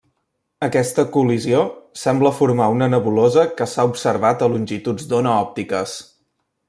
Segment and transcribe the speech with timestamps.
[0.67, 1.59] Aquesta col·lisió
[2.03, 5.95] sembla formar una nebulosa que s'ha observat a longituds d'ona òptiques.